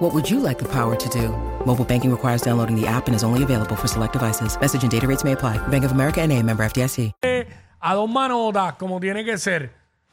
What 0.00 0.14
would 0.14 0.30
you 0.30 0.40
like 0.40 0.58
the 0.58 0.68
power 0.68 0.96
to 0.96 1.08
do? 1.10 1.28
Mobile 1.66 1.84
banking 1.84 2.10
requires 2.10 2.40
downloading 2.42 2.74
the 2.74 2.86
app 2.86 3.06
and 3.08 3.14
is 3.14 3.22
only 3.22 3.42
available 3.42 3.76
for 3.76 3.86
select 3.86 4.14
devices. 4.14 4.58
Message 4.60 4.82
and 4.82 4.90
data 4.90 5.06
rates 5.06 5.24
may 5.24 5.32
apply. 5.32 5.58
Bank 5.68 5.84
of 5.84 5.92
America 5.92 6.20
and 6.22 6.32
a 6.32 6.42
member 6.42 6.64
FDIC. 6.64 7.12
a 7.82 7.94
dos 7.94 8.10
manotas, 8.10 8.74
como 8.78 8.98
tiene 9.00 9.24
que 9.24 9.36
ser. 9.38 9.72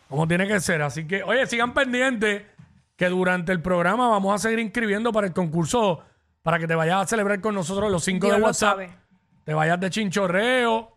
Como 0.10 0.28
tiene 0.28 0.48
que 0.48 0.60
ser. 0.60 0.82
Así 0.82 1.06
que, 1.08 1.24
oye, 1.24 1.46
sigan 1.48 1.74
pendientes 1.74 2.44
que 2.98 3.08
durante 3.10 3.52
el 3.52 3.62
programa 3.62 4.10
vamos 4.10 4.36
a 4.36 4.38
seguir 4.40 4.60
inscribiendo 4.60 5.12
para 5.14 5.28
el 5.28 5.34
concurso 5.34 6.02
para 6.44 6.60
que 6.60 6.68
te 6.68 6.76
vayas 6.76 7.04
a 7.04 7.08
celebrar 7.08 7.40
con 7.42 7.56
nosotros 7.56 7.90
los 7.92 8.04
cinco 8.04 8.28
Dios 8.28 8.36
de 8.36 8.40
lo 8.40 8.46
WhatsApp. 8.48 8.72
sabe. 8.72 8.90
Te 9.46 9.54
vayas 9.54 9.80
de 9.80 9.90
chinchorreo 9.90 10.92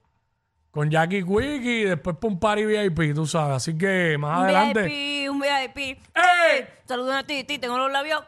con 0.71 0.91
Jackie 0.91 1.23
Quickie 1.25 1.81
y 1.83 1.85
después 1.85 2.17
por 2.17 2.31
un 2.33 2.39
party 2.41 2.65
VIP, 2.67 3.15
tú 3.15 3.27
sabes. 3.27 3.57
Así 3.57 3.77
que 3.79 4.17
más 4.19 4.39
Un 4.39 4.45
adelante. 4.45 4.83
VIP, 4.83 5.31
un 5.31 5.41
VIP. 5.41 5.99
¡Eh! 6.15 6.69
Saludos 6.87 7.15
a 7.15 7.23
ti, 7.25 7.45
ti. 7.45 7.59
Tengo 7.59 7.77
los 7.79 7.91
labios. 7.93 8.23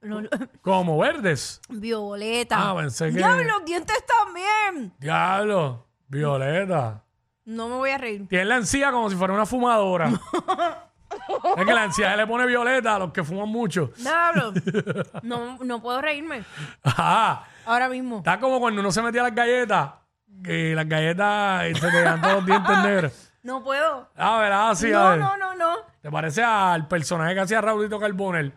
Los- 0.00 0.24
Como 0.62 0.98
verdes. 0.98 1.60
Violeta. 1.68 2.70
Ah, 2.70 2.76
pensé 2.76 3.06
que- 3.06 3.18
Diablo, 3.18 3.44
los 3.44 3.64
dientes 3.64 3.96
también. 4.06 4.92
Diablo. 4.98 5.86
Violeta. 6.08 7.04
No 7.44 7.68
me 7.68 7.76
voy 7.76 7.90
a 7.90 7.98
reír. 7.98 8.26
Tiene 8.28 8.44
la 8.44 8.56
encía 8.56 8.90
como 8.92 9.08
si 9.10 9.16
fuera 9.16 9.32
una 9.34 9.46
fumadora. 9.46 10.10
es 11.56 11.64
que 11.66 11.74
la 11.74 11.84
encía 11.84 12.10
se 12.12 12.16
le 12.16 12.26
pone 12.26 12.46
violeta 12.46 12.96
a 12.96 12.98
los 13.00 13.12
que 13.12 13.24
fuman 13.24 13.48
mucho. 13.48 13.90
Diablo. 13.96 14.52
No, 15.22 15.58
no 15.58 15.80
puedo 15.82 16.00
reírme. 16.00 16.44
Ajá. 16.82 17.44
Ahora 17.66 17.88
mismo. 17.88 18.18
Está 18.18 18.38
como 18.40 18.58
cuando 18.60 18.80
uno 18.80 18.90
se 18.92 19.02
metía 19.02 19.22
las 19.22 19.34
galletas, 19.34 19.90
que 20.42 20.74
las 20.74 20.88
galletas 20.88 21.64
eh, 21.64 21.74
se 21.74 21.86
te 21.86 21.92
quedan 21.92 22.20
todos 22.20 22.34
los 22.36 22.46
dientes 22.46 22.78
negros. 22.82 23.32
No 23.42 23.62
puedo. 23.64 24.08
Ah, 24.16 24.38
¿verdad? 24.38 24.74
Sí, 24.74 24.92
a 24.92 24.98
No, 24.98 25.08
ver. 25.10 25.18
no, 25.18 25.36
no, 25.36 25.54
no. 25.54 25.76
¿Te 26.00 26.10
parece 26.10 26.42
al 26.42 26.86
personaje 26.88 27.34
que 27.34 27.40
hacía 27.40 27.60
Raulito 27.60 27.98
Carbonel? 27.98 28.52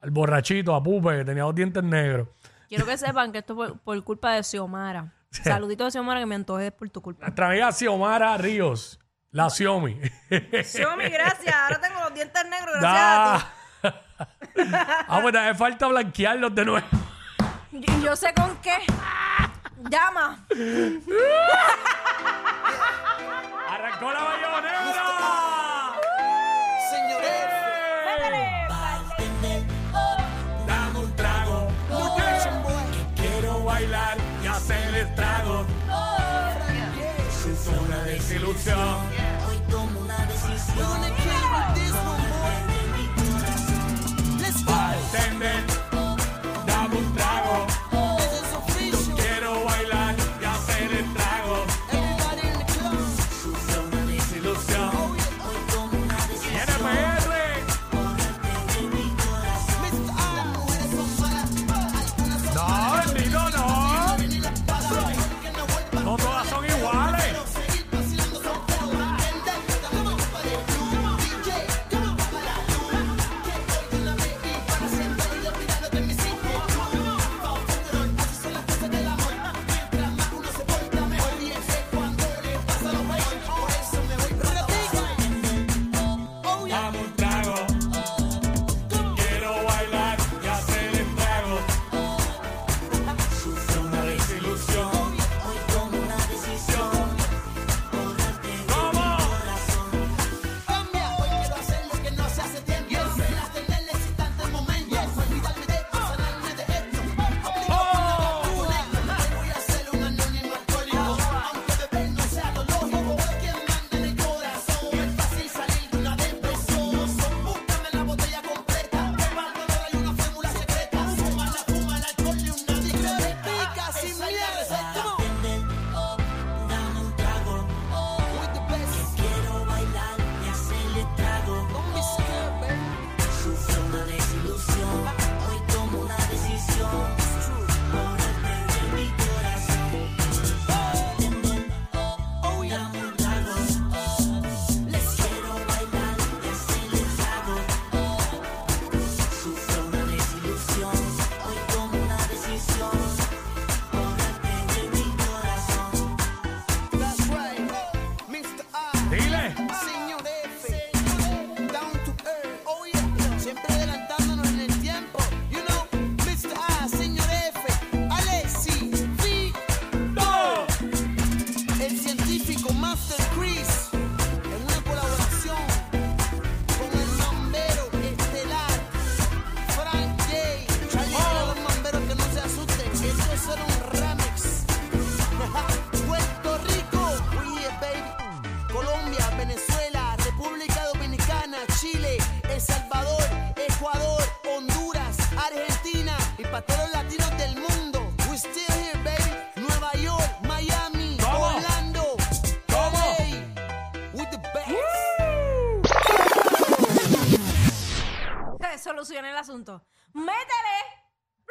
Al 0.00 0.10
borrachito, 0.10 0.74
a 0.74 0.82
Pupe, 0.82 1.18
que 1.18 1.24
tenía 1.24 1.42
los 1.42 1.54
dientes 1.54 1.82
negros. 1.82 2.28
Quiero 2.68 2.86
que 2.86 2.96
sepan 2.96 3.32
que 3.32 3.38
esto 3.38 3.54
fue 3.54 3.76
por 3.76 4.02
culpa 4.04 4.32
de 4.32 4.42
Xiomara. 4.42 5.12
Saludito 5.30 5.84
de 5.84 5.90
Xiomara 5.90 6.20
que 6.20 6.26
me 6.26 6.34
antojé 6.34 6.70
por 6.70 6.88
tu 6.90 7.02
culpa. 7.02 7.26
Nuestra 7.26 7.48
amiga 7.48 7.72
Xiomara 7.72 8.36
Ríos, 8.36 9.00
la 9.30 9.50
Xiomi. 9.50 9.98
Xiomi, 10.64 11.08
gracias. 11.08 11.54
Ahora 11.54 11.80
tengo 11.80 12.00
los 12.00 12.14
dientes 12.14 12.44
negros 12.48 12.76
gracias 12.80 13.02
a 13.02 13.54
Da. 13.82 14.04
ah, 15.08 15.18
pues 15.20 15.32
te 15.32 15.38
hace 15.38 15.54
falta 15.54 15.86
blanquearlos 15.86 16.54
de 16.54 16.64
nuevo. 16.64 16.86
ti. 17.70 17.84
Y 17.86 18.02
yo 18.02 18.16
sé 18.16 18.32
con 18.34 18.56
qué. 18.58 18.76
Llama. 19.90 20.44
¡Arrancó 23.68 24.12
la 24.12 24.24
bayonera! 24.24 24.47
Lunatic 40.76 41.17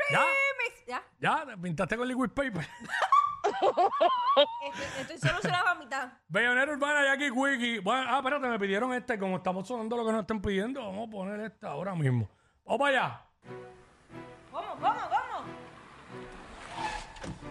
¿Ya? 0.10 0.20
Remix. 0.20 0.86
¿Ya? 0.88 1.04
Ya, 1.20 1.46
te 1.46 1.58
pintaste 1.58 1.98
con 1.98 2.08
liquid 2.08 2.30
paper. 2.30 2.68
Estoy, 4.68 5.02
estoy 5.02 5.18
solo 5.18 5.42
será 5.42 5.64
la 5.64 5.76
mitad. 5.76 6.10
Bellonera 6.28 6.72
Urbana, 6.72 7.04
Jackie 7.04 7.32
Quickie. 7.32 7.80
Bueno, 7.80 8.06
ah, 8.08 8.18
espérate, 8.18 8.48
me 8.48 8.60
pidieron 8.60 8.94
este. 8.94 9.18
Como 9.18 9.38
estamos 9.38 9.68
sonando 9.68 9.98
lo 9.98 10.06
que 10.06 10.12
nos 10.12 10.22
están 10.22 10.42
pidiendo, 10.42 10.86
vamos 10.86 11.08
a 11.08 11.12
poner 11.12 11.40
esta 11.42 11.70
ahora 11.70 11.96
mismo. 11.96 12.30
Vamos 12.66 12.80
para 12.80 12.90
allá. 12.90 13.22
¿Cómo, 14.52 14.68
cómo, 14.76 15.00
cómo? 15.10 15.44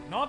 No, 0.08 0.28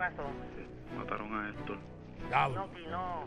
pasó? 0.00 0.24
Mataron 0.96 1.30
a 1.34 1.50
Héctor. 1.50 1.78
Diablo. 2.28 2.56
Noti, 2.66 2.86
no. 2.86 3.24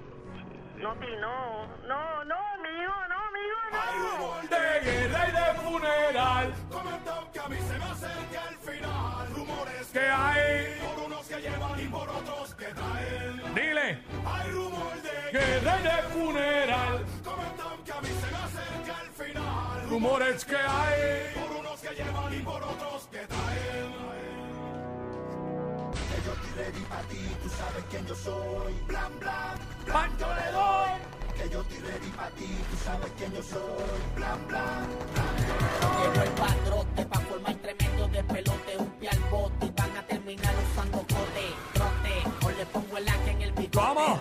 Noti, 0.82 1.12
no. 1.22 1.68
No, 1.88 2.24
no, 2.26 2.36
amigo, 2.58 2.96
no, 3.12 3.18
amigo, 3.30 3.60
no. 3.72 4.48
De 4.50 4.64
guerra 4.86 5.22
y 5.30 5.32
de 5.40 5.48
funeral. 5.62 6.54
Comentan 6.72 7.32
que 7.32 7.40
a 7.40 7.48
mí 7.48 7.58
se 7.58 7.78
me 7.78 7.86
acerca 7.86 8.42
el 8.50 8.58
final. 8.58 9.28
Rumores 9.36 9.88
¿Qué 9.94 10.00
hay? 10.00 10.82
por 10.82 11.06
unos 11.06 11.28
que 11.28 11.42
llevan 11.42 11.80
y 11.80 11.88
por 11.96 12.10
otros 12.10 12.56
que 12.56 12.66
traen. 12.66 13.54
Dile. 13.54 13.88
Hay 14.34 14.52
rumor 14.52 14.94
de 15.04 15.32
Guerra 15.32 15.80
y 15.80 15.84
de 15.84 15.98
funeral. 16.16 17.06
comentan 17.24 17.84
que 17.86 17.92
a 17.92 18.02
mí 18.02 18.08
se 18.22 18.32
me 18.32 18.38
acerca 18.48 19.02
el 19.06 19.12
final. 19.12 19.90
Rumores 19.90 20.44
que 20.46 20.58
hay. 20.58 21.34
Por 21.40 21.52
unos 21.60 21.80
que 21.82 21.90
llevan 21.96 22.34
y 22.34 22.40
por 22.40 22.64
otros 22.64 23.08
que 23.12 23.20
traen. 23.28 23.43
Ready 26.58 26.82
para 26.90 27.02
ti, 27.04 27.18
tú 27.42 27.50
sabes 27.50 27.84
quién 27.90 28.06
yo 28.06 28.16
soy. 28.16 28.74
Blan, 28.88 29.12
blan, 29.20 29.58
Pan 29.92 30.12
yo 30.20 30.28
le 30.28 30.52
doy. 30.52 30.92
que 31.38 31.50
yo 31.50 31.62
estoy 31.62 31.80
ready 31.80 32.10
para 32.16 32.30
ti, 32.32 32.50
tú 32.70 32.78
sabes 32.84 33.12
quién 33.18 33.34
yo 33.34 33.44
soy. 33.44 34.00
Blan, 34.16 34.48
blan. 34.48 34.88
Llegó 36.02 36.24
el 36.24 36.30
patrote 36.32 37.06
pa' 37.06 37.20
formar 37.20 37.56
tremendo 37.56 38.08
de 38.08 38.24
pelote, 38.24 38.78
un 38.78 38.90
pie 39.00 39.10
al 39.10 39.20
bote 39.32 39.66
y 39.66 39.72
van 39.72 39.98
a 39.98 40.04
terminar 40.04 40.54
usando 40.72 40.98
cote, 41.00 41.46
trote, 41.74 42.46
o 42.46 42.52
le 42.52 42.66
pongo 42.68 42.98
el 42.98 43.08
aje 43.10 43.32
en 43.32 43.42
el 43.42 43.52
bigote, 43.54 43.78
Vamos. 43.78 44.20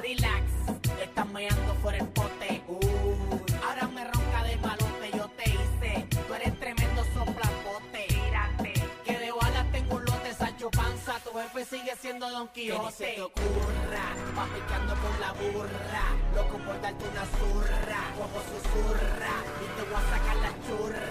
Don 12.30 12.48
Quijote, 12.50 12.92
se 12.92 13.06
te 13.14 13.20
ocurra, 13.20 14.14
pa' 14.36 14.46
picando 14.54 14.94
con 14.94 15.20
la 15.20 15.32
burra, 15.32 16.14
loco 16.36 16.56
por 16.58 16.80
darte 16.80 17.04
una 17.08 17.26
zurra, 17.26 17.98
como 18.16 18.38
susurra, 18.46 19.34
y 19.60 19.66
te 19.74 19.82
voy 19.82 19.96
a 19.96 20.02
sacar 20.08 20.36
la 20.36 20.52
churra. 20.68 21.08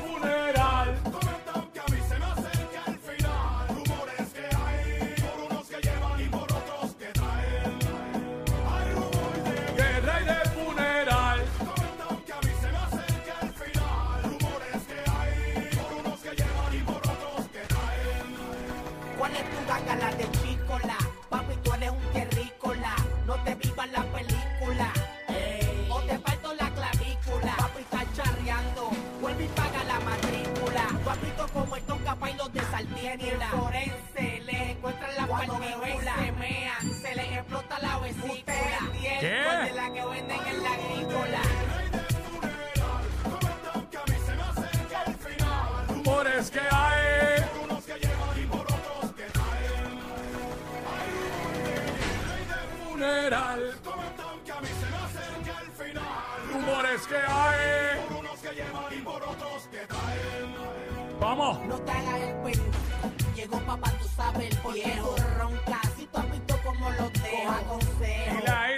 que 57.14 57.32
hay. 57.32 58.00
Por 58.08 58.16
unos 58.18 58.38
que 58.40 58.50
llevan 58.54 58.92
y 58.92 59.00
por 59.02 59.22
otros 59.22 59.68
que 59.70 59.78
traen. 59.78 61.20
Vamos. 61.20 61.60
No 61.66 61.76
te 61.78 61.92
hagas 61.92 62.20
el 62.20 62.34
pendejo. 62.42 62.64
Llegó 63.36 63.58
papá, 63.60 63.90
tú 64.00 64.06
sabes 64.16 64.50
el 64.50 64.72
viejo. 64.72 65.16
Ronca, 65.38 65.80
si 65.96 66.06
tú 66.06 66.18
has 66.18 66.30
visto 66.30 66.54
cómo 66.64 66.90
los 66.90 67.12
dejo. 67.12 67.52
Aconsejo. 67.52 68.36
Dile 68.36 68.50
ahí, 68.50 68.73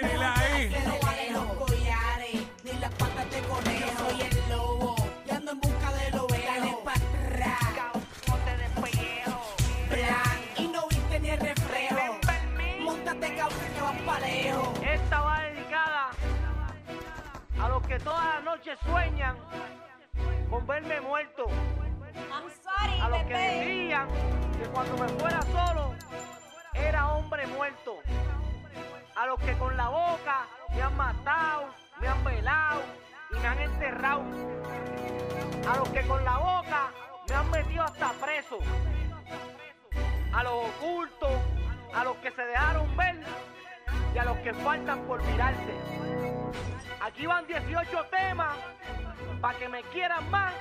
que 17.97 18.03
todas 18.03 18.25
las 18.25 18.43
noches 18.43 18.77
sueñan 18.85 19.35
con 20.49 20.67
verme 20.67 21.01
muerto. 21.01 21.45
I'm 21.47 22.49
sorry, 22.63 22.99
A 23.01 23.09
los 23.09 23.23
que 23.23 23.37
decían 23.37 24.07
que 24.61 24.69
cuando 24.69 24.97
me 24.97 25.07
fuera 25.19 25.41
solo 25.41 25.95
era 26.73 27.13
hombre 27.13 27.47
muerto. 27.47 27.99
A 29.15 29.25
los 29.25 29.39
que 29.39 29.53
con 29.57 29.75
la 29.75 29.89
boca 29.89 30.47
me 30.75 30.81
han 30.81 30.95
matado, 30.95 31.69
me 31.99 32.07
han 32.07 32.23
velado 32.23 32.81
y 33.31 33.35
me 33.35 33.47
han 33.47 33.59
enterrado. 33.59 34.23
A 35.67 35.77
los 35.77 35.89
que 35.89 36.01
con 36.07 36.23
la 36.23 36.37
boca 36.37 36.91
me 37.27 37.35
han 37.35 37.49
metido 37.49 37.83
hasta 37.83 38.11
preso. 38.13 38.59
A 40.33 40.43
los 40.43 40.53
ocultos, 40.53 41.31
a 41.95 42.03
los 42.03 42.15
que 42.17 42.31
se 42.31 42.41
dejaron 42.43 42.95
ver 42.95 43.19
y 44.13 44.17
a 44.19 44.25
los 44.25 44.37
que 44.37 44.53
faltan 44.53 44.99
por 45.07 45.23
mirarse. 45.23 45.73
Aquí 47.01 47.25
van 47.25 47.45
18 47.47 48.05
temas 48.05 48.55
para 49.41 49.57
que 49.57 49.69
me 49.69 49.81
quieran 49.83 50.29
más 50.29 50.53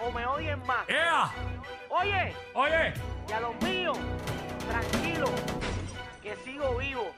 o 0.00 0.10
me 0.10 0.24
odien 0.26 0.64
más. 0.66 0.88
¡Ea! 0.88 1.30
Oye, 1.90 2.34
Oye. 2.54 2.94
y 3.28 3.32
a 3.32 3.40
los 3.40 3.60
míos, 3.62 3.98
tranquilo, 4.68 5.26
que 6.22 6.36
sigo 6.36 6.76
vivo. 6.78 7.10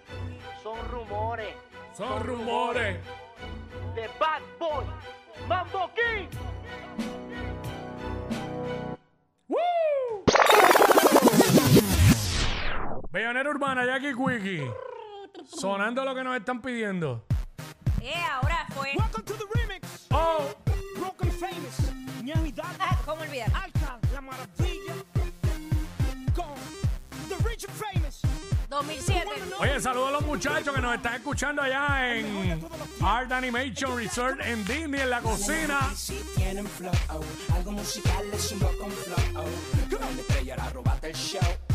Son 0.62 0.78
rumores 0.90 1.54
Son 1.92 2.22
rumores. 2.24 2.98
de 3.94 4.08
Bad 4.18 4.42
Boy, 4.58 4.84
Mambo 5.46 5.90
King. 5.94 6.28
¡Woo! 9.48 10.24
Urbana, 13.46 13.84
Jackie 13.84 14.14
Quickie. 14.14 14.70
Sonando 15.44 16.04
lo 16.04 16.14
que 16.14 16.24
nos 16.24 16.36
están 16.36 16.62
pidiendo. 16.62 17.24
Eh, 18.04 18.12
ahora 18.32 18.66
fue. 18.74 18.92
Welcome 18.96 19.22
to 19.24 19.34
the 19.34 19.46
remix. 19.54 20.06
Oh, 20.10 20.52
Broken 20.98 21.30
famous. 21.30 21.92
Ah, 22.80 22.98
¿Cómo 23.04 23.22
olvidar? 23.22 23.48
Alta, 23.54 23.98
la 24.12 24.20
maravilla. 24.20 24.94
Con 26.34 26.54
the 27.28 27.36
rich 27.48 27.64
and 27.64 27.72
famous. 27.74 28.22
2007. 28.68 29.28
oye, 29.60 29.80
saludos 29.80 30.08
a 30.08 30.12
los 30.12 30.22
muchachos 30.22 30.74
que 30.74 30.80
nos 30.80 30.96
están 30.96 31.14
escuchando 31.14 31.62
allá 31.62 32.16
en 32.16 32.60
Art 33.02 33.30
Animation 33.30 33.96
Resort 33.96 34.40
en 34.40 34.64
Disney, 34.64 35.02
en 35.02 35.10
la 35.10 35.20
cocina. 35.20 35.92
Si 35.94 36.14
tienen 36.34 36.66
flow, 36.66 36.92
algo 37.54 37.70
musical 37.70 38.24
es 38.32 38.50
un 38.50 38.60
rock 38.60 38.78
con 38.78 38.90
flow. 38.90 39.44
Estrella 40.18 40.56
el 41.02 41.14
show. 41.14 41.71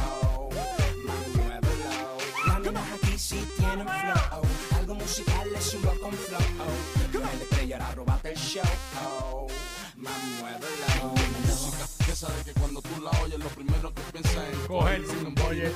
Ya 12.20 12.26
sabes 12.30 12.46
que 12.46 12.54
cuando 12.54 12.82
tú 12.82 13.00
la 13.00 13.12
oyes, 13.22 13.38
lo 13.38 13.48
primero 13.50 13.94
que 13.94 14.02
piensas 14.12 14.50
es 14.50 14.58
Coger 14.68 15.06
sin 15.06 15.28
embolle. 15.28 15.72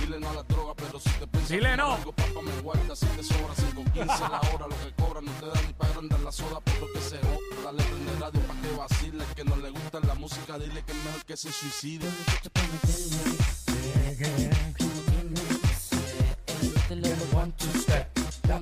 Dile 0.00 0.18
no 0.18 0.30
a 0.30 0.34
la 0.34 0.42
droga, 0.42 0.74
pero 0.74 0.98
si 0.98 1.08
te 1.10 1.26
piensas 1.28 1.50
Dile 1.50 1.76
no. 1.76 1.92
algo, 1.92 2.10
papá 2.10 2.42
me 2.42 2.62
guarda, 2.62 2.96
si 2.96 3.06
te 3.06 3.22
sobra 3.22 3.54
5.15 3.54 4.06
la 4.28 4.40
hora, 4.40 4.66
lo 4.66 4.76
que 4.76 4.92
cobra 5.00 5.20
no 5.20 5.30
te 5.30 5.46
da 5.46 5.62
ni 5.64 5.72
para 5.74 5.92
agrandar 5.92 6.18
la 6.18 6.32
soda, 6.32 6.58
por 6.58 6.80
lo 6.80 6.92
que 6.92 7.00
se 7.00 7.16
joda. 7.18 7.62
Dale 7.62 7.82
prende 7.84 8.12
radio 8.18 8.40
pa' 8.40 8.60
que 8.60 8.76
vacile, 8.76 9.24
que 9.36 9.44
no 9.44 9.54
le 9.54 9.70
gusta 9.70 10.00
la 10.00 10.16
música, 10.16 10.58
dile 10.58 10.82
que 10.82 10.90
es 10.90 10.98
mejor 11.04 11.24
que 11.24 11.36
se 11.36 11.52
suicide. 11.52 12.08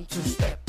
Oh. 0.03 0.60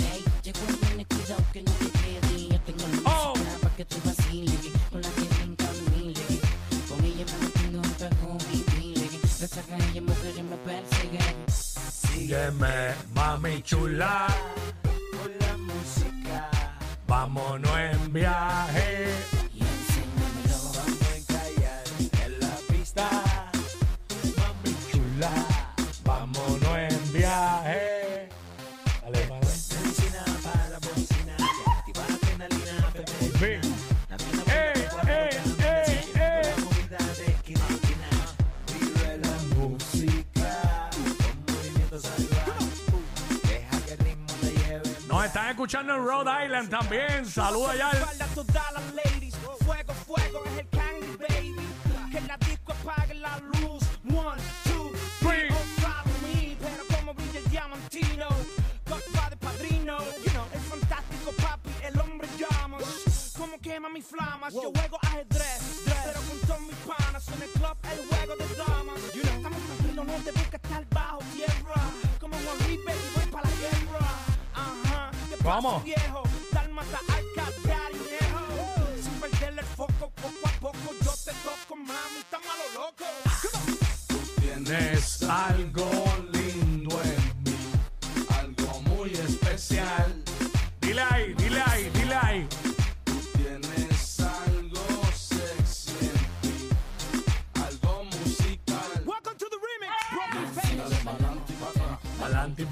Sígueme, 12.32 12.94
mami 13.14 13.60
chula. 13.62 14.26
Vámonos 17.06 17.76
en 17.76 18.10
viaje. 18.10 19.31
Escuchando 45.62 45.94
en 45.94 46.04
Rhode 46.04 46.44
Island 46.44 46.70
también. 46.70 47.24
Saluda 47.24 47.76
ya. 47.76 47.88
al- 47.90 47.96
Espalda 47.98 48.24
a 48.24 48.28
todas 48.34 48.72
las 48.72 48.94
ladies. 48.94 49.34
Fuego, 49.64 49.94
fuego 49.94 50.42
es 50.46 50.58
el 50.58 50.68
candy, 50.70 51.16
baby. 51.18 52.10
Que 52.10 52.20
la 52.22 52.36
disco 52.38 52.72
apague 52.72 53.14
la 53.14 53.38
luz. 53.38 53.84
One, 54.12 54.42
two, 54.64 54.90
Three. 55.20 55.46
three. 55.46 55.48
Oh, 55.50 55.80
follow 55.80 56.18
me. 56.24 56.56
Pero 56.58 56.84
como 56.96 57.14
brilla 57.14 57.38
el 57.38 57.48
diamantino. 57.50 58.26
Godfather, 58.90 59.38
padrino. 59.38 59.98
You 60.24 60.30
know, 60.32 60.46
el 60.52 60.60
fantástico 60.62 61.30
papi, 61.40 61.70
el 61.84 62.00
hombre 62.00 62.28
llamas. 62.36 63.32
Como 63.38 63.56
quema 63.60 63.88
mis 63.88 64.04
flamas. 64.04 64.52
Yo 64.54 64.72
juego 64.74 64.98
ajedrez. 65.02 65.62
Pero 66.04 66.20
con 66.22 66.38
todos 66.40 66.60
mis 66.62 66.76
panas. 66.78 67.28
En 67.28 67.42
el 67.42 67.50
club, 67.50 67.76
el 67.92 68.06
juego 68.08 68.34
de 68.36 68.54
damas. 68.56 69.00
You 69.14 69.22
know, 69.22 69.36
estamos 69.36 69.60
tranquilos, 69.68 70.06
no 70.06 70.12
te 70.24 70.56
estar 70.56 70.84
bajo 70.90 71.18
tierra. 71.36 71.80
Como 72.18 72.34
Juan 72.34 72.58
River 72.66 72.96
Ajá. 75.44 75.48
¿Qué 75.48 75.48
pasa, 75.48 75.60
Vamos. 75.60 75.84
viejo? 75.84 76.22
Dálmata 76.52 76.98
al 77.08 77.24
cariñejo. 77.62 78.42
Sin 79.02 79.12
perderle 79.20 79.60
el 79.60 79.66
foco, 79.66 80.10
poco 80.10 80.46
a 80.46 80.60
poco 80.60 80.94
yo 81.04 81.12
te 81.24 81.32
toco, 81.42 81.76
mami, 81.76 82.18
estamos 82.20 82.46
a 82.48 82.56
lo 82.56 82.66
loco. 82.80 83.04
Tienes 84.40 85.22
algo 85.22 85.90
lindo 86.32 87.00
en 87.02 87.42
mí. 87.44 87.56
Algo 88.38 88.80
muy 88.82 89.10
especial. 89.12 90.22
Dile 90.80 91.02
ahí, 91.02 91.34
dile 91.34 91.62
ahí, 91.66 91.90
dile 91.94 92.14
ahí. 92.14 92.48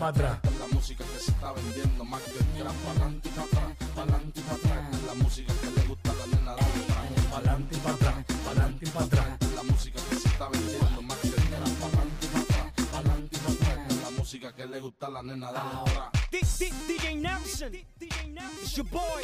Para 0.00 0.10
atrás. 0.10 0.38
la 0.58 0.66
música 0.74 1.04
que 1.04 1.18
se 1.20 1.30
está 1.30 1.52
vendiendo 1.52 2.04
más 2.04 2.22
que 2.22 2.30
el 2.38 2.44
que 2.54 2.60
era 2.60 2.70
pa'lante 2.72 3.28
y 3.28 3.32
pa' 3.32 3.42
atrás, 3.42 3.76
pa'lante 3.94 4.40
y 4.40 4.42
pa' 4.42 4.54
atrás. 4.54 5.02
La 5.06 5.14
música 5.14 5.52
que 5.60 5.70
le 5.80 5.86
gusta 5.88 6.10
a 6.10 6.14
la 6.14 6.26
nena 6.26 6.54
de 6.54 6.60
atrás. 6.62 7.04
Pa'lante 7.30 7.74
y 7.76 7.78
para 7.80 7.94
atrás. 7.94 8.14
Pa'lante 8.46 8.84
y 8.86 8.88
para 8.90 9.04
atrás. 9.06 9.26
La 9.54 9.62
música 9.62 10.00
que 10.08 10.16
se 10.16 10.28
está 10.28 10.48
vendiendo 10.48 11.02
más 11.02 11.18
que 11.18 11.28
el 11.28 11.34
que 11.34 11.54
era 11.54 11.66
pa'lante 11.82 12.26
y 12.26 12.28
pa' 12.28 12.40
atrás, 12.40 12.72
pa'lante 12.92 13.36
y 13.36 13.38
pa' 13.40 13.52
atrás. 13.52 14.02
La 14.02 14.10
música 14.18 14.52
que 14.54 14.66
le 14.66 14.80
gusta 14.80 15.06
a 15.06 15.10
la 15.10 15.22
nena 15.22 15.52
de 15.52 15.58
atrás. 15.58 16.10
DJ 16.30 17.14
Nelson, 17.16 17.74
it's 17.74 18.76
your 18.76 18.86
boy, 18.88 19.22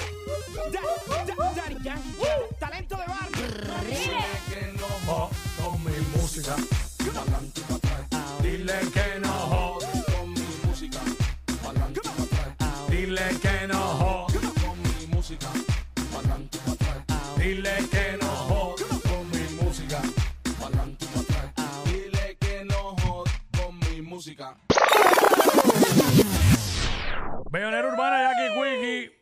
Da- 0.73 0.80
Da- 1.37 1.52
Daddy 1.54 1.76
Yankee, 1.83 2.16
talento 2.61 2.97
de 2.97 3.04
barrio. 3.06 3.47
Que 4.49 4.73
no 4.78 5.30
con 5.62 5.85
mi 5.85 5.97
música. 6.16 6.54
pa'lante 7.14 7.61
y 7.61 7.64
pa' 7.64 7.75
atrás, 7.76 8.42
Dile 8.42 8.78
que 8.92 9.21
no. 9.21 9.96
Dile 12.89 13.29
que 13.41 13.67
no 13.67 14.27
con 14.63 14.83
mi 14.83 15.07
música, 15.15 15.49
pa'lante 16.13 16.59
pa' 16.59 16.73
atrás. 16.73 17.37
Dile 17.39 17.77
que 17.91 18.17
no 18.21 18.27
jode. 18.27 18.85
Con 19.09 19.31
mi 19.31 19.63
música. 19.63 20.01
Pa'lante 20.61 21.05
y 21.05 21.09
pa' 21.09 21.21
atrás. 21.21 21.85
Dile 21.85 22.37
que 22.41 22.65
no 22.65 22.95
con 23.57 23.79
mi 23.81 24.03
música. 24.03 24.57
Bellonera 27.51 27.89
Urbana, 27.89 28.33
Jackie 28.33 28.55
Quickie. 28.55 29.13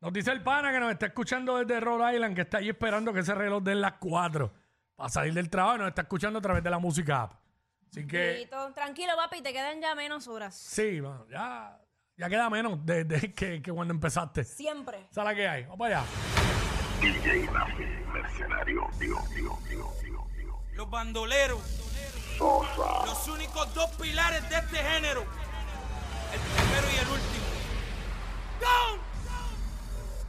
Nos 0.00 0.12
dice 0.12 0.32
el 0.32 0.42
pana 0.42 0.72
que 0.72 0.80
nos 0.80 0.92
está 0.92 1.06
escuchando 1.06 1.56
desde 1.58 1.80
Rhode 1.80 2.14
Island, 2.14 2.34
que 2.34 2.42
está 2.42 2.58
ahí 2.58 2.68
esperando 2.68 3.12
que 3.12 3.20
ese 3.20 3.34
reloj 3.34 3.62
dé 3.62 3.74
las 3.74 3.94
4 3.94 4.52
para 4.96 5.08
salir 5.08 5.32
del 5.32 5.48
trabajo 5.48 5.76
y 5.76 5.78
nos 5.78 5.88
está 5.88 6.02
escuchando 6.02 6.38
a 6.38 6.42
través 6.42 6.62
de 6.62 6.70
la 6.70 6.78
música 6.78 7.22
app. 7.22 7.32
Así 7.90 8.06
que. 8.06 8.48
Tranquilo, 8.74 9.12
papi, 9.16 9.40
te 9.42 9.52
quedan 9.52 9.80
ya 9.80 9.94
menos 9.94 10.28
horas. 10.28 10.54
sí, 10.54 11.00
mano, 11.00 11.26
ya, 11.28 11.80
ya 12.16 12.28
queda 12.28 12.48
menos 12.48 12.78
desde 12.84 13.32
que, 13.32 13.60
que 13.60 13.72
cuando 13.72 13.92
empezaste. 13.94 14.44
Siempre. 14.44 15.08
Es 15.10 15.16
la 15.16 15.34
que 15.34 15.48
hay. 15.48 15.62
Vamos 15.64 15.78
para 15.78 16.00
allá. 16.00 16.06
Los 20.74 20.90
bandoleros. 20.90 21.60
Los 22.38 23.28
únicos 23.28 23.74
dos 23.74 23.90
pilares 23.96 24.48
de 24.48 24.56
este 24.56 24.76
género. 24.76 25.24
El 26.32 26.40
primero 26.40 26.86
y 26.92 26.96
el 26.96 27.08
último. 27.08 27.44
¡Go! 28.60 28.98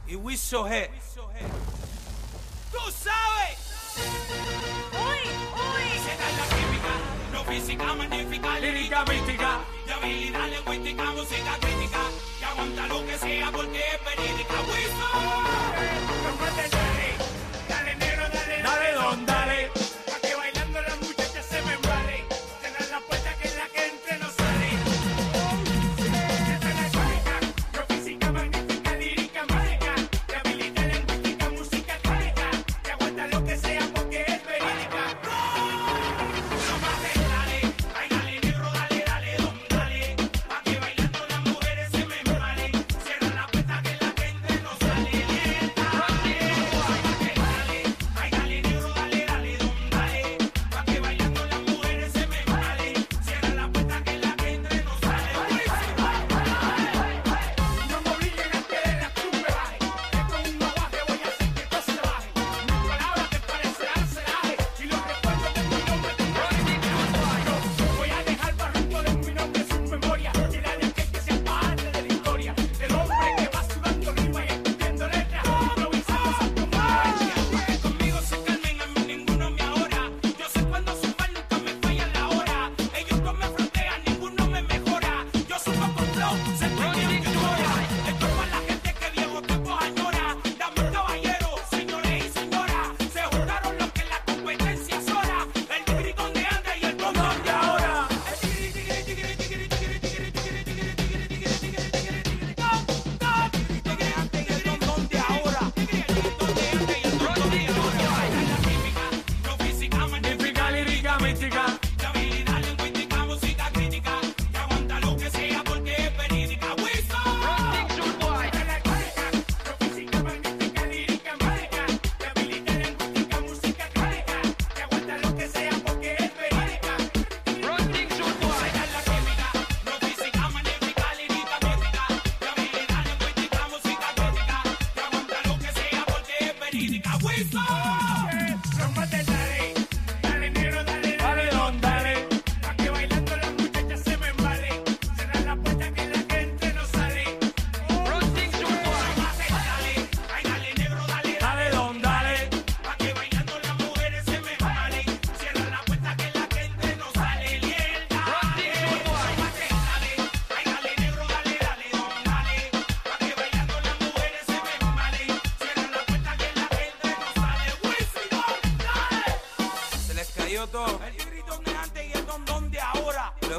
Y 0.06 0.16
We 0.16 0.36
So 0.36 0.68
Head. 0.68 0.90
¡Tú 2.70 2.78
sabes! 2.92 3.96
¡Uy! 4.92 5.18
¡Uy! 5.54 5.98
Se 5.98 6.16
da 6.16 6.28
la 6.30 6.46
química, 6.54 6.92
no 7.32 7.44
física, 7.44 7.94
magnífica, 7.94 8.60
lírica, 8.60 9.04
mística. 9.04 9.75
Habilidad 10.06 10.48
lingüística, 10.50 11.04
música 11.10 11.58
crítica. 11.60 11.98
Que 12.38 12.44
aguanta 12.44 12.86
lo 12.86 13.04
que 13.06 13.18
sea 13.18 13.50
porque 13.50 13.78
es 13.78 14.04
verídica. 14.04 14.54
We 14.68 14.86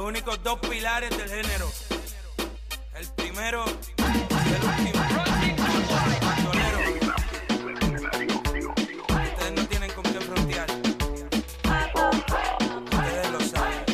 únicos 0.08 0.42
dos 0.42 0.58
pilares 0.60 1.10
del 1.10 1.28
género. 1.30 1.70
El 2.96 3.08
primero 3.16 3.66
y 3.66 4.02
el 4.54 4.64
último. 4.64 5.04
Ustedes 9.10 9.54
no 9.54 9.68
tienen 9.68 9.92
con 9.92 10.04
qué 10.04 10.22
frontear. 10.22 10.68
Ustedes 12.86 13.32
lo 13.32 13.40
saben. 13.42 13.86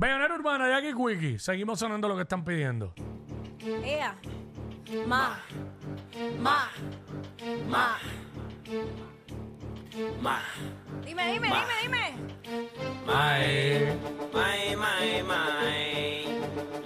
Veanero 0.00 0.34
Urbana, 0.36 0.68
Jackie 0.70 0.94
Quickie. 0.96 1.38
Seguimos 1.38 1.78
sonando 1.78 2.08
lo 2.08 2.16
que 2.16 2.22
están 2.22 2.42
pidiendo. 2.42 2.94
Ma. 5.06 5.40
Ma. 6.38 6.70
Ma. 7.68 7.98
Ma. 10.20 10.38
Dime, 11.04 11.32
dime, 11.32 11.48
ma. 11.48 11.64
dime, 11.66 11.74
dime. 11.82 12.04
Mai, 13.04 13.98
mai, 14.32 14.76
mai, 14.76 15.22
mai. 15.22 16.28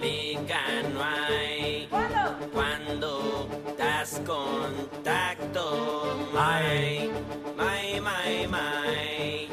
Ligan, 0.01 0.85
mai. 0.97 1.87
¿Cuándo? 1.89 2.49
Cuando 2.51 3.47
das 3.77 4.19
contacto, 4.25 5.67
mai. 6.33 7.11
Mai, 7.55 7.99
mai, 8.01 8.47
mai. 8.47 9.49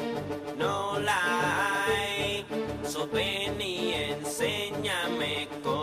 No 0.57 0.97
la 0.99 1.21
hay. 1.85 2.45
Sopen 2.83 3.61
y 3.61 3.93
enséñame 3.93 5.47
cómo. 5.63 5.82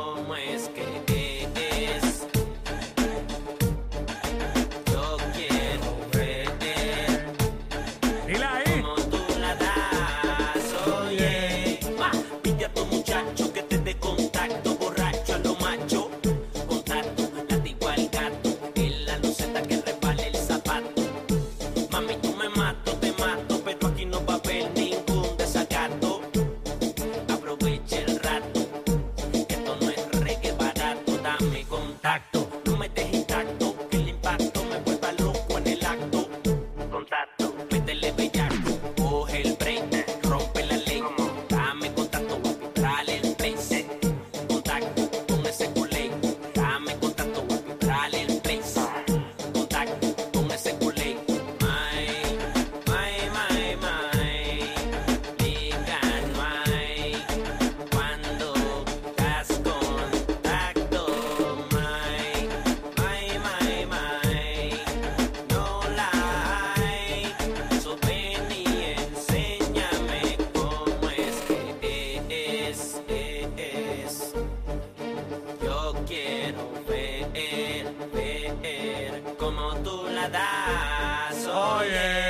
pedaço. 80.31 81.51
Oh, 81.51 81.83
yeah. 81.83 82.30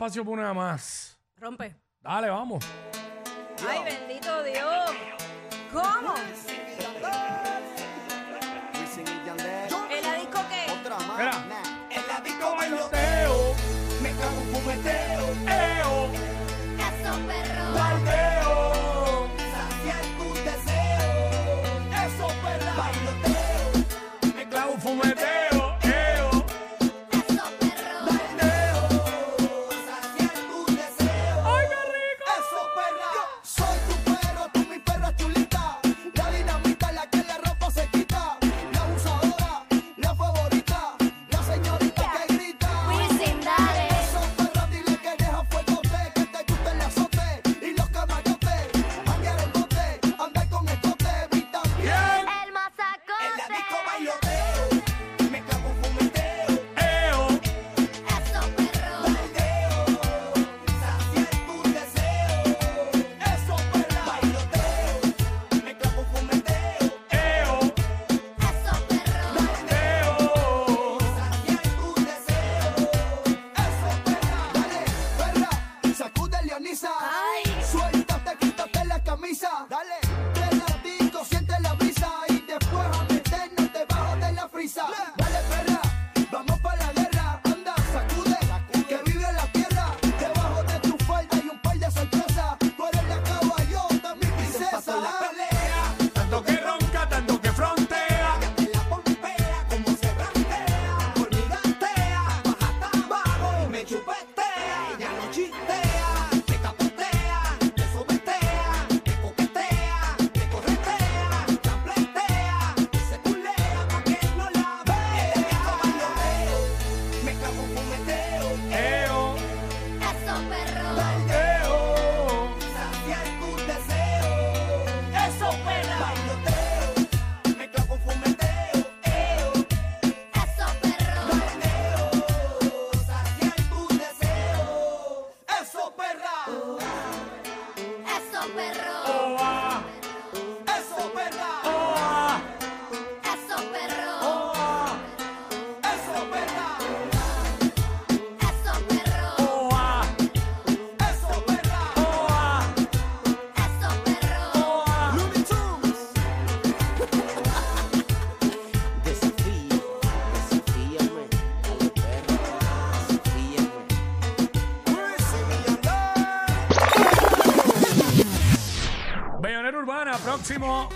espacio 0.00 0.24
por 0.24 0.38
una 0.38 0.54
más. 0.54 1.18
Rompe. 1.36 1.76
Dale, 2.00 2.30
vamos. 2.30 2.64
Ay, 3.68 3.84
bendito 3.84 4.42
Dios. 4.44 4.90
¿Cómo? 5.70 6.14
¿El 9.90 10.20
disco 10.20 10.40
qué? 10.48 10.72
Otra 10.72 10.96
más. 11.00 11.20
Espera. 11.20 12.16
En 12.16 12.24
disco 12.24 12.56
bailoteo. 12.56 13.54
Me 14.00 14.10
cago 14.12 14.40
un 14.40 14.46
fumeteo. 14.54 15.26
Eo. 15.46 16.08
Caso 16.78 17.26
perro. 17.26 18.09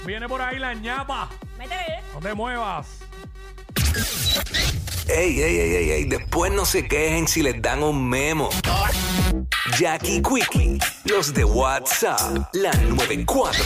Viene 0.06 0.28
por 0.28 0.42
ahí 0.42 0.58
la 0.58 0.74
ñapa. 0.74 1.30
Métele. 1.58 2.00
No 2.12 2.20
te 2.20 2.34
muevas. 2.34 2.86
Ey, 5.08 5.40
ey, 5.40 5.56
ey, 5.58 5.74
ey, 5.76 5.90
ey, 5.90 6.04
después 6.04 6.52
no 6.52 6.64
se 6.64 6.86
quejen 6.86 7.28
si 7.28 7.42
les 7.42 7.60
dan 7.60 7.82
un 7.82 8.08
memo. 8.08 8.50
Jackie 9.78 10.22
Quickie, 10.22 10.78
los 11.04 11.32
de 11.32 11.44
WhatsApp, 11.44 12.48
la 12.52 12.72
94. 12.72 13.62